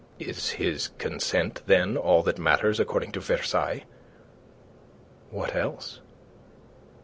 "Is 0.17 0.49
his 0.57 0.87
consent, 0.97 1.61
then, 1.67 1.95
all 1.95 2.23
that 2.23 2.39
matters, 2.39 2.79
according 2.79 3.11
to 3.11 3.19
Versailles?" 3.19 3.83
"What 5.29 5.53
else?" 5.55 5.99